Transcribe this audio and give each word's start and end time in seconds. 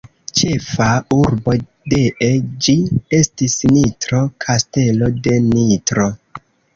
Ĉefa 0.39 0.85
urbo 1.15 1.53
dee 1.93 2.29
ĝi 2.67 2.73
estis 3.17 3.57
Nitro, 3.73 4.23
Kastelo 4.47 5.11
de 5.29 5.35
Nitro. 5.51 6.07